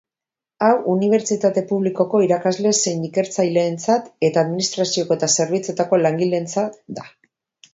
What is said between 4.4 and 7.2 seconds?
administrazioko eta zerbitzuetako langileentzat da.